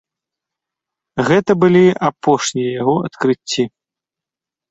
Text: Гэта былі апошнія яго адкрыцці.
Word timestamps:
Гэта 1.27 1.51
былі 1.65 1.83
апошнія 2.09 2.71
яго 2.81 2.95
адкрыцці. 3.09 3.63